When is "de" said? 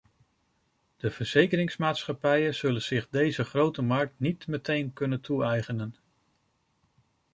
0.97-1.11